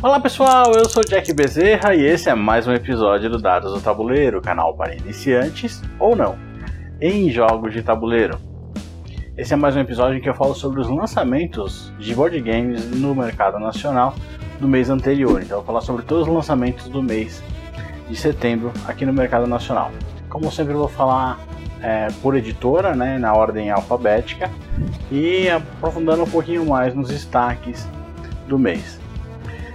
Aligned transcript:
Olá 0.00 0.20
pessoal, 0.20 0.74
eu 0.74 0.88
sou 0.88 1.02
Jack 1.02 1.32
Bezerra 1.32 1.92
e 1.92 2.04
esse 2.04 2.30
é 2.30 2.34
mais 2.34 2.68
um 2.68 2.72
episódio 2.72 3.28
do 3.28 3.36
Dados 3.36 3.72
do 3.72 3.80
Tabuleiro, 3.80 4.40
canal 4.40 4.72
para 4.72 4.94
iniciantes 4.94 5.82
ou 5.98 6.14
não, 6.14 6.38
em 7.00 7.28
jogos 7.32 7.72
de 7.72 7.82
tabuleiro. 7.82 8.38
Esse 9.36 9.54
é 9.54 9.56
mais 9.56 9.74
um 9.74 9.80
episódio 9.80 10.16
em 10.16 10.20
que 10.20 10.28
eu 10.28 10.34
falo 10.34 10.54
sobre 10.54 10.80
os 10.80 10.88
lançamentos 10.88 11.92
de 11.98 12.14
board 12.14 12.40
games 12.40 12.88
no 12.92 13.12
mercado 13.12 13.58
nacional 13.58 14.14
do 14.60 14.68
mês 14.68 14.88
anterior. 14.88 15.42
Então 15.42 15.56
eu 15.56 15.62
vou 15.62 15.66
falar 15.66 15.80
sobre 15.80 16.04
todos 16.04 16.28
os 16.28 16.32
lançamentos 16.32 16.88
do 16.88 17.02
mês 17.02 17.42
de 18.08 18.14
setembro 18.14 18.72
aqui 18.86 19.04
no 19.04 19.12
mercado 19.12 19.48
nacional. 19.48 19.90
Como 20.28 20.48
sempre 20.52 20.74
eu 20.74 20.78
vou 20.78 20.88
falar 20.88 21.40
é, 21.82 22.06
por 22.22 22.36
editora, 22.36 22.94
né, 22.94 23.18
na 23.18 23.34
ordem 23.34 23.68
alfabética 23.68 24.48
e 25.10 25.48
aprofundando 25.48 26.22
um 26.22 26.30
pouquinho 26.30 26.64
mais 26.64 26.94
nos 26.94 27.08
destaques 27.08 27.88
do 28.46 28.56
mês. 28.56 29.07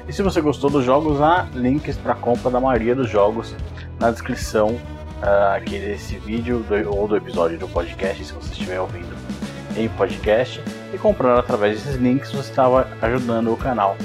E 0.07 0.11
se 0.11 0.21
você 0.21 0.41
gostou 0.41 0.69
dos 0.69 0.83
jogos, 0.83 1.21
há 1.21 1.47
links 1.53 1.97
para 1.97 2.13
compra 2.13 2.51
da 2.51 2.59
maioria 2.59 2.93
dos 2.93 3.09
jogos 3.09 3.55
na 3.99 4.11
descrição 4.11 4.71
uh, 4.71 5.55
aqui 5.55 5.79
desse 5.79 6.17
vídeo 6.17 6.59
do, 6.59 6.93
ou 6.93 7.07
do 7.07 7.15
episódio 7.15 7.57
do 7.57 7.67
podcast, 7.69 8.25
se 8.25 8.33
você 8.33 8.51
estiver 8.51 8.81
ouvindo 8.81 9.15
em 9.77 9.87
podcast. 9.89 10.61
E 10.93 10.97
comprando 10.97 11.39
através 11.39 11.81
desses 11.81 11.99
links, 11.99 12.31
você 12.31 12.49
estava 12.49 12.87
ajudando 13.01 13.51
o 13.51 13.57
canal 13.57 13.95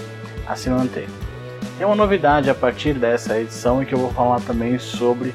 a 0.47 0.55
se 0.55 0.71
manter. 0.71 1.09
Tem 1.77 1.87
uma 1.87 1.97
novidade 1.97 2.49
a 2.49 2.55
partir 2.55 2.95
dessa 2.95 3.39
edição 3.39 3.83
em 3.83 3.85
que 3.85 3.95
eu 3.95 3.99
vou 3.99 4.13
falar 4.13 4.41
também 4.41 4.79
sobre 4.79 5.35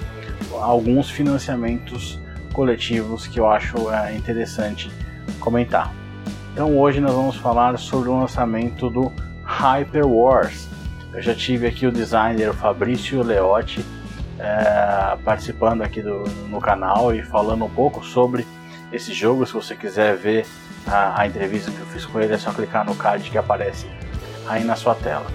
alguns 0.61 1.09
financiamentos 1.09 2.19
coletivos 2.53 3.27
que 3.27 3.39
eu 3.39 3.47
acho 3.47 3.77
uh, 3.77 4.15
interessante 4.15 4.89
comentar. 5.41 5.93
Então 6.53 6.77
hoje 6.77 7.01
nós 7.01 7.13
vamos 7.13 7.35
falar 7.35 7.77
sobre 7.77 8.09
o 8.09 8.17
lançamento 8.17 8.89
do 8.89 9.11
Hyper 9.63 10.05
Wars. 10.05 10.67
Eu 11.13 11.21
já 11.21 11.33
tive 11.33 11.65
aqui 11.65 11.87
o 11.87 11.91
designer 11.91 12.53
Fabrício 12.53 13.23
Leotti 13.23 13.85
é, 14.37 15.15
participando 15.23 15.81
aqui 15.81 16.01
do, 16.01 16.25
no 16.49 16.59
canal 16.59 17.15
e 17.15 17.23
falando 17.23 17.63
um 17.63 17.69
pouco 17.69 18.03
sobre 18.03 18.45
esse 18.91 19.13
jogo. 19.13 19.45
Se 19.45 19.53
você 19.53 19.73
quiser 19.73 20.17
ver 20.17 20.45
a, 20.85 21.21
a, 21.21 21.27
entrevista 21.27 21.71
que 21.71 21.79
eu 21.79 21.85
fiz 21.85 22.05
com 22.05 22.19
ele, 22.19 22.33
é 22.33 22.37
só 22.37 22.51
clicar 22.51 22.85
no 22.85 22.93
card 22.93 23.29
que 23.29 23.37
aparece 23.37 23.87
aí 24.47 24.65
na 24.65 24.75
sua 24.75 24.95
tela. 24.95 25.25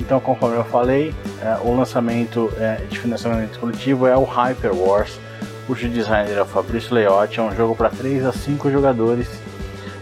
Então, 0.00 0.18
conforme 0.18 0.56
eu 0.56 0.64
falei, 0.64 1.14
é, 1.40 1.58
o 1.62 1.76
lançamento 1.76 2.52
é, 2.56 2.84
de 2.90 2.98
financiamento 2.98 3.60
coletivo 3.60 4.08
é 4.08 4.16
o 4.16 4.24
Hyper 4.24 4.74
Wars, 4.74 5.20
cujo 5.68 5.88
designer 5.88 6.36
é 6.36 6.42
o 6.42 6.46
Fabrício 6.46 6.92
Leotti. 6.92 7.38
É 7.38 7.42
um 7.44 7.54
jogo 7.54 7.76
para 7.76 7.90
3 7.90 8.26
a 8.26 8.32
5 8.32 8.72
jogadores 8.72 9.28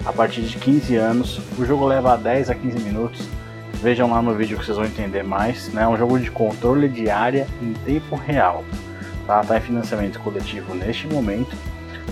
a 0.07 0.15
partir 0.15 0.41
de 0.41 0.57
15 0.57 0.97
anos. 0.97 1.41
O 1.59 1.65
jogo 1.67 1.85
leva 1.85 2.17
10 2.17 2.49
a 2.49 2.55
15 2.55 2.79
minutos 2.79 3.37
Vejam 3.87 4.11
lá 4.11 4.21
no 4.21 4.35
vídeo 4.35 4.59
que 4.59 4.65
vocês 4.65 4.77
vão 4.77 4.85
entender 4.85 5.23
mais. 5.23 5.73
Né? 5.73 5.85
É 5.85 5.87
um 5.87 5.97
jogo 5.97 6.19
de 6.19 6.29
controle 6.29 6.89
de 6.89 7.09
área 7.09 7.47
em 7.63 7.73
tempo 7.73 8.17
real. 8.17 8.65
Tá? 9.29 9.45
tá 9.45 9.59
em 9.59 9.61
financiamento 9.61 10.19
coletivo 10.19 10.75
neste 10.75 11.07
momento. 11.07 11.57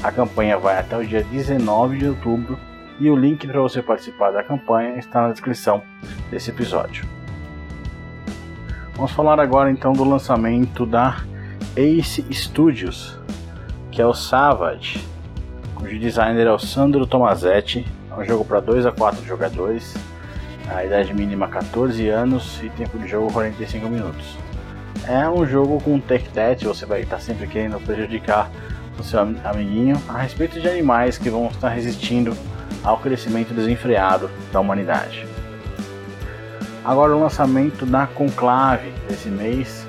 A 0.00 0.12
campanha 0.12 0.56
vai 0.56 0.78
até 0.78 0.96
o 0.96 1.04
dia 1.04 1.24
19 1.24 1.98
de 1.98 2.06
outubro 2.06 2.56
e 3.00 3.10
o 3.10 3.16
link 3.16 3.44
para 3.48 3.60
você 3.60 3.82
participar 3.82 4.30
da 4.30 4.40
campanha 4.40 4.96
está 5.00 5.22
na 5.22 5.32
descrição 5.32 5.82
desse 6.30 6.50
episódio. 6.50 7.04
Vamos 8.94 9.10
falar 9.10 9.40
agora 9.40 9.68
então 9.68 9.94
do 9.94 10.04
lançamento 10.04 10.86
da 10.86 11.24
Ace 11.74 12.24
Studios, 12.30 13.18
que 13.90 14.00
é 14.00 14.06
o 14.06 14.14
Savage, 14.14 15.04
cujo 15.74 15.98
designer 15.98 16.46
é 16.46 16.52
o 16.52 16.58
Sandro 16.60 17.04
Tomazetti. 17.04 17.84
É 18.12 18.14
um 18.14 18.24
jogo 18.24 18.44
para 18.44 18.60
2 18.60 18.86
a 18.86 18.92
4 18.92 19.24
jogadores 19.24 19.96
a 20.68 20.84
idade 20.84 21.12
mínima 21.12 21.48
14 21.48 22.08
anos 22.08 22.60
e 22.62 22.70
tempo 22.70 22.98
de 22.98 23.06
jogo 23.06 23.32
45 23.32 23.88
minutos. 23.88 24.36
É 25.06 25.28
um 25.28 25.44
jogo 25.46 25.80
com 25.82 26.00
tech 26.00 26.28
tet, 26.30 26.64
você 26.64 26.86
vai 26.86 27.02
estar 27.02 27.20
sempre 27.20 27.46
querendo 27.46 27.78
prejudicar 27.80 28.50
o 28.98 29.02
seu 29.02 29.20
amiguinho 29.20 30.00
a 30.08 30.18
respeito 30.18 30.60
de 30.60 30.68
animais 30.68 31.18
que 31.18 31.28
vão 31.28 31.48
estar 31.48 31.68
resistindo 31.68 32.34
ao 32.82 32.98
crescimento 32.98 33.52
desenfreado 33.52 34.30
da 34.52 34.60
humanidade. 34.60 35.26
Agora 36.84 37.14
o 37.14 37.20
lançamento 37.20 37.84
da 37.84 38.06
Conclave 38.06 38.90
desse 39.08 39.28
mês, 39.28 39.86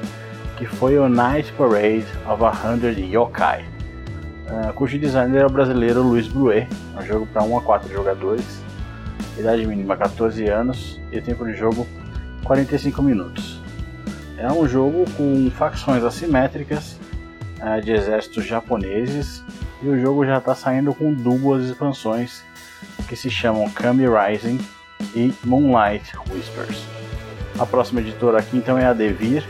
que 0.58 0.66
foi 0.66 0.97
o 0.97 1.08
Night 1.08 1.52
Parade 1.53 2.06
of 2.28 2.44
a 2.44 2.52
Hundred 2.68 3.02
Yokai, 3.02 3.66
uh, 4.50 4.74
cujo 4.74 4.97
designer 4.97 5.44
é 5.44 5.46
o 5.46 5.50
brasileiro 5.50 6.02
Luiz 6.02 6.28
Bruet, 6.28 6.68
é 6.96 7.00
um 7.00 7.06
jogo 7.06 7.28
para 7.28 7.44
1 7.44 7.58
a 7.58 7.62
4 7.62 7.91
jogadores 7.91 8.65
idade 9.38 9.66
mínima 9.66 9.98
14 9.98 10.48
anos 10.48 11.00
e 11.12 11.22
tempo 11.22 11.46
de 11.46 11.53
jogo 11.53 11.88
45 12.44 13.02
minutos. 13.02 13.59
É 14.38 14.52
um 14.52 14.68
jogo 14.68 15.06
com 15.18 15.50
facções 15.50 16.03
assimétricas 16.03 17.00
é, 17.59 17.80
de 17.80 17.92
exércitos 17.92 18.46
japoneses 18.46 19.44
e 19.81 19.88
o 19.88 20.00
jogo 20.00 20.26
já 20.26 20.38
está 20.38 20.53
saindo 20.53 20.94
com 20.94 21.14
duas 21.14 21.66
expansões 21.66 22.44
que 23.08 23.16
se 23.16 23.30
chamam 23.30 23.70
Kami 23.70 24.06
Rising 24.08 24.59
e 25.16 25.34
Moonlight 25.44 26.14
Whispers. 26.30 26.84
A 27.58 27.66
próxima 27.66 28.02
editora 28.02 28.40
aqui 28.40 28.58
então 28.58 28.78
é 28.78 28.86
a 28.86 28.94
Devir, 28.94 29.46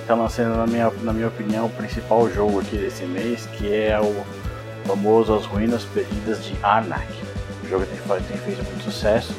está 0.00 0.14
lançando 0.14 0.56
na 0.56 0.66
minha, 0.66 0.90
na 1.02 1.12
minha 1.12 1.28
opinião 1.28 1.66
o 1.66 1.70
principal 1.70 2.30
jogo 2.30 2.60
aqui 2.60 2.76
desse 2.76 3.04
mês, 3.04 3.46
que 3.46 3.74
é 3.74 3.98
o 4.00 4.24
famoso 4.86 5.34
As 5.34 5.44
Ruínas 5.46 5.84
Perdidas 5.84 6.44
de 6.44 6.54
Arnak. 6.62 7.33
O 7.64 7.66
jogo 7.66 7.86
tem, 7.86 7.96
tem 8.28 8.36
feito 8.36 8.62
muito 8.62 8.84
sucesso 8.84 9.34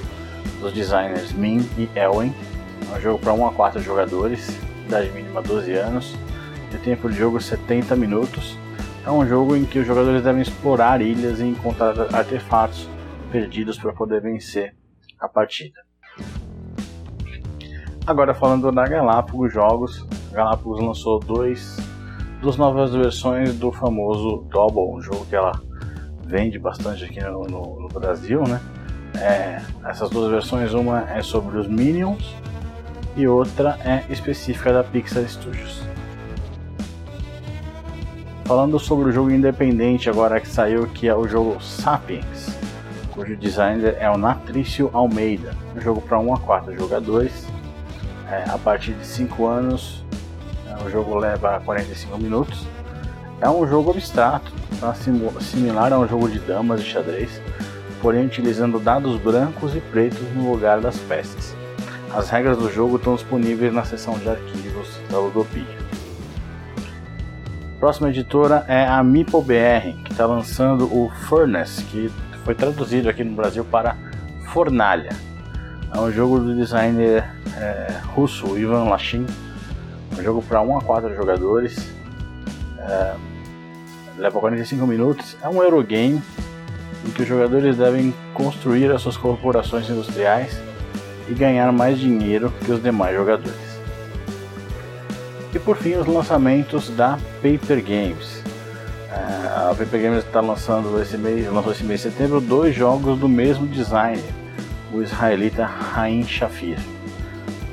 dos 0.59 0.73
designers 0.73 1.31
Min 1.31 1.59
e 1.77 1.87
Elwen. 1.95 2.33
É 2.91 2.97
um 2.97 2.99
jogo 2.99 3.19
para 3.19 3.33
1 3.33 3.47
a 3.47 3.53
4 3.53 3.81
jogadores, 3.83 4.57
idade 4.87 5.11
mínima 5.11 5.43
12 5.43 5.71
anos, 5.73 6.15
e 6.73 6.77
tempo 6.79 7.07
de 7.07 7.15
jogo 7.15 7.39
70 7.39 7.95
minutos. 7.95 8.57
É 9.05 9.11
um 9.11 9.27
jogo 9.27 9.55
em 9.55 9.63
que 9.63 9.77
os 9.77 9.85
jogadores 9.85 10.23
devem 10.23 10.41
explorar 10.41 11.01
ilhas 11.01 11.39
e 11.39 11.43
encontrar 11.43 11.93
artefatos 12.15 12.89
perdidos 13.31 13.77
para 13.77 13.93
poder 13.93 14.21
vencer 14.21 14.75
a 15.19 15.29
partida. 15.29 15.79
Agora 18.07 18.33
falando 18.33 18.71
da 18.71 18.87
Galápagos 18.87 19.53
Jogos, 19.53 20.03
Galápagos 20.31 20.81
lançou 20.81 21.19
dois, 21.19 21.77
duas 22.41 22.57
novas 22.57 22.91
versões 22.91 23.53
do 23.53 23.71
famoso 23.71 24.47
Double, 24.49 24.97
um 24.97 25.01
jogo 25.01 25.25
que 25.27 25.35
ela 25.35 25.51
vende 26.25 26.59
bastante 26.59 27.05
aqui 27.05 27.21
no, 27.21 27.43
no, 27.43 27.79
no 27.81 27.87
Brasil, 27.87 28.43
né? 28.43 28.59
É, 29.17 29.61
essas 29.85 30.09
duas 30.09 30.29
versões, 30.29 30.73
uma 30.73 31.09
é 31.09 31.21
sobre 31.21 31.57
os 31.57 31.67
Minions 31.67 32.35
e 33.15 33.27
outra 33.27 33.79
é 33.85 34.03
específica 34.09 34.73
da 34.73 34.83
Pixar 34.83 35.27
Studios. 35.27 35.81
Falando 38.43 38.77
sobre 38.77 39.09
o 39.09 39.11
jogo 39.11 39.31
independente 39.31 40.09
agora 40.09 40.39
que 40.39 40.47
saiu, 40.47 40.87
que 40.87 41.07
é 41.07 41.15
o 41.15 41.27
jogo 41.27 41.61
Sapiens, 41.61 42.55
cujo 43.13 43.35
designer 43.35 43.95
é 43.99 44.09
o 44.09 44.17
Natrício 44.17 44.89
Almeida, 44.93 45.55
um 45.75 45.79
jogo 45.79 46.01
para 46.01 46.19
1 46.19 46.33
a 46.33 46.39
4 46.39 46.77
jogadores, 46.77 47.47
é, 48.29 48.43
a 48.49 48.57
partir 48.57 48.93
de 48.93 49.05
5 49.05 49.45
anos, 49.45 50.03
é, 50.67 50.83
o 50.83 50.89
jogo 50.91 51.15
leva 51.15 51.59
45 51.63 52.17
minutos. 52.17 52.67
É 53.41 53.49
um 53.49 53.67
jogo 53.67 53.91
abstrato, 53.91 54.51
tá 54.79 54.93
similar 54.93 55.91
a 55.91 55.99
um 55.99 56.07
jogo 56.07 56.29
de 56.29 56.39
damas 56.39 56.81
de 56.81 56.89
xadrez, 56.89 57.41
porém 58.01 58.25
utilizando 58.25 58.79
dados 58.79 59.19
brancos 59.19 59.75
e 59.75 59.81
pretos 59.81 60.21
no 60.33 60.49
lugar 60.51 60.79
das 60.79 60.97
peças. 60.97 61.53
As 62.13 62.29
regras 62.29 62.57
do 62.57 62.71
jogo 62.71 62.95
estão 62.95 63.15
disponíveis 63.15 63.73
na 63.73 63.83
seção 63.83 64.17
de 64.17 64.29
arquivos 64.29 64.87
da 65.11 65.19
Ludopia. 65.19 65.77
Próxima 67.77 68.09
editora 68.09 68.63
é 68.69 68.87
a 68.87 69.03
MipoBR, 69.03 69.93
que 70.05 70.13
está 70.13 70.25
lançando 70.25 70.85
o 70.85 71.11
Furnace, 71.27 71.83
que 71.83 72.09
foi 72.45 72.55
traduzido 72.55 73.09
aqui 73.09 73.23
no 73.23 73.35
Brasil 73.35 73.65
para 73.65 73.97
Fornalha. 74.47 75.09
É 75.93 75.99
um 75.99 76.09
jogo 76.09 76.39
do 76.39 76.55
designer 76.55 77.29
é, 77.57 77.99
russo 78.13 78.57
Ivan 78.57 78.85
Lachin, 78.85 79.25
um 80.17 80.23
jogo 80.23 80.41
para 80.41 80.61
1 80.61 80.77
a 80.77 80.81
4 80.81 81.15
jogadores. 81.15 81.94
É, 82.87 83.15
leva 84.17 84.39
45 84.39 84.85
minutos. 84.87 85.37
É 85.41 85.49
um 85.49 85.61
Eurogame 85.61 86.21
em 87.05 87.11
que 87.11 87.21
os 87.21 87.27
jogadores 87.27 87.77
devem 87.77 88.13
construir 88.33 88.91
as 88.91 89.01
suas 89.01 89.17
corporações 89.17 89.89
industriais 89.89 90.59
e 91.27 91.33
ganhar 91.33 91.71
mais 91.71 91.99
dinheiro 91.99 92.53
que 92.63 92.71
os 92.71 92.81
demais 92.81 93.15
jogadores. 93.15 93.75
E 95.53 95.59
por 95.59 95.77
fim, 95.77 95.95
os 95.95 96.05
lançamentos 96.05 96.89
da 96.89 97.17
Paper 97.41 97.81
Games. 97.81 98.43
É, 99.09 99.69
a 99.71 99.75
Paper 99.77 100.01
Games 100.01 100.25
está 100.25 100.41
lançando 100.41 101.01
esse 101.01 101.17
mês, 101.17 101.47
lançou 101.47 101.71
esse 101.71 101.83
mês 101.83 102.01
de 102.01 102.11
setembro 102.11 102.41
dois 102.41 102.75
jogos 102.75 103.17
do 103.17 103.29
mesmo 103.29 103.65
designer, 103.65 104.33
o 104.93 105.01
israelita 105.01 105.65
Rain 105.65 106.23
Shafir, 106.23 106.77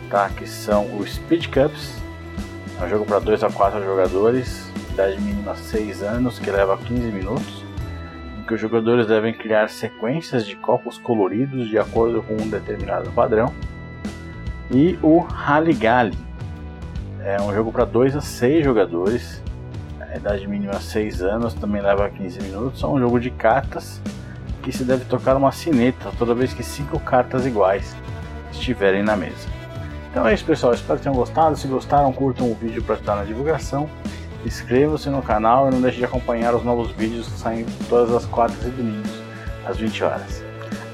tá? 0.09 0.29
que 0.29 0.47
são 0.49 0.85
o 0.97 1.05
Speed 1.05 1.47
Cups, 1.47 1.97
é 2.81 2.85
um 2.85 2.89
jogo 2.89 3.05
para 3.05 3.19
2 3.19 3.43
a 3.43 3.51
4 3.51 3.83
jogadores, 3.83 4.72
idade 4.93 5.19
mínima 5.21 5.57
6 5.57 6.03
anos, 6.03 6.39
que 6.39 6.51
leva 6.51 6.77
15 6.77 7.11
minutos, 7.11 7.65
em 8.39 8.43
que 8.45 8.55
os 8.55 8.61
jogadores 8.61 9.07
devem 9.07 9.33
criar 9.33 9.69
sequências 9.69 10.47
de 10.47 10.55
copos 10.55 10.99
coloridos 10.99 11.69
de 11.69 11.79
acordo 11.79 12.23
com 12.23 12.35
um 12.35 12.49
determinado 12.49 13.11
padrão. 13.11 13.53
E 14.71 14.99
o 15.03 15.21
Halligali. 15.21 16.17
É 17.25 17.41
um 17.41 17.55
jogo 17.55 17.73
para 17.73 17.85
2 17.85 18.17
a 18.17 18.21
6 18.21 18.65
jogadores. 18.65 19.43
A 20.01 20.17
idade 20.17 20.47
mínima 20.47 20.75
6 20.75 21.23
anos, 21.23 21.55
também 21.55 21.81
leva 21.81 22.09
15 22.11 22.43
minutos. 22.43 22.83
É 22.83 22.87
um 22.87 22.99
jogo 22.99 23.19
de 23.19 23.31
cartas 23.31 24.01
que 24.63 24.71
se 24.71 24.85
deve 24.85 25.05
tocar 25.07 25.37
uma 25.37 25.53
sineta 25.53 26.11
toda 26.19 26.35
vez 26.35 26.53
que 26.53 26.63
cinco 26.63 27.01
cartas 27.01 27.47
iguais 27.47 27.97
estiverem 28.53 29.03
na 29.03 29.17
mesa. 29.17 29.49
Então 30.11 30.27
é 30.27 30.35
isso 30.35 30.45
pessoal, 30.45 30.75
espero 30.75 30.99
que 30.99 31.05
tenham 31.05 31.17
gostado. 31.17 31.57
Se 31.57 31.67
gostaram, 31.67 32.13
curtam 32.13 32.51
o 32.51 32.55
vídeo 32.55 32.83
para 32.83 32.97
estar 32.97 33.17
na 33.17 33.25
divulgação. 33.25 33.89
Inscreva-se 34.45 35.09
no 35.09 35.23
canal 35.23 35.69
e 35.69 35.71
não 35.71 35.81
deixe 35.81 35.99
de 35.99 36.05
acompanhar 36.05 36.55
os 36.55 36.65
novos 36.65 36.91
vídeos 36.93 37.29
que 37.29 37.39
saem 37.39 37.67
todas 37.89 38.13
as 38.15 38.27
quartas 38.27 38.65
e 38.65 38.71
domingos, 38.71 39.11
às 39.65 39.77
20 39.77 40.05
horas. 40.05 40.43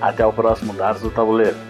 Até 0.01 0.25
o 0.25 0.33
próximo 0.33 0.73
Dados 0.75 1.03
do 1.03 1.11
Tabuleiro. 1.11 1.68